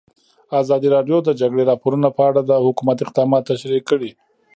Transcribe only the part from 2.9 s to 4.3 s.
اقدامات تشریح کړي.